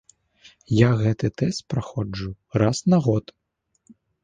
[0.75, 2.33] Я гэты тэст праходжу
[2.65, 3.25] раз на год.